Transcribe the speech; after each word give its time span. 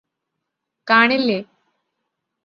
കാണില്ലേ 0.87 1.37